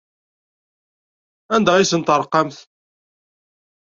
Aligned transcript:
Anda 1.55 1.71
ay 1.73 1.83
asen-terqamt? 1.83 2.57